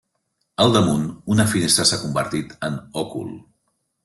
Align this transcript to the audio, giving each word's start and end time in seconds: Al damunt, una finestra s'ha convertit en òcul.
Al 0.63 0.71
damunt, 0.75 1.03
una 1.35 1.45
finestra 1.51 1.85
s'ha 1.91 2.01
convertit 2.07 2.57
en 2.71 2.81
òcul. 3.05 3.31